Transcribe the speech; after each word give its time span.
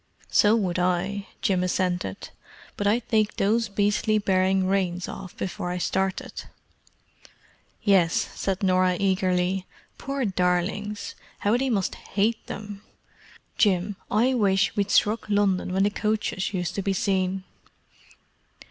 "So 0.31 0.55
would 0.55 0.79
I," 0.79 1.27
Jim 1.43 1.63
assented. 1.63 2.29
"But 2.75 2.87
I'd 2.87 3.07
take 3.09 3.35
those 3.35 3.69
beastly 3.69 4.17
bearing 4.17 4.65
reins 4.65 5.07
off 5.07 5.37
before 5.37 5.69
I 5.69 5.77
started." 5.77 6.45
"Yes," 7.83 8.15
said 8.33 8.63
Norah 8.63 8.97
eagerly. 8.99 9.67
"Poor 9.99 10.25
darlings, 10.25 11.13
how 11.41 11.55
they 11.55 11.69
must 11.69 11.93
hate 11.93 12.43
them! 12.47 12.81
Jim, 13.59 13.95
I 14.09 14.33
wish 14.33 14.75
we'd 14.75 14.89
struck 14.89 15.29
London 15.29 15.71
when 15.71 15.83
the 15.83 15.91
coaches 15.91 16.51
used 16.51 16.73
to 16.73 16.81
be 16.81 16.93
seen." 16.93 17.43